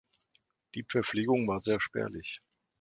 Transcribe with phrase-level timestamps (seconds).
[0.73, 2.39] Die Verpflegung war sehr spärlich.